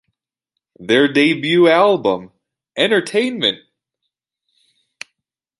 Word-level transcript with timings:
Their 0.79 1.13
debut 1.13 1.67
album, 1.67 2.31
Entertainment! 2.75 3.59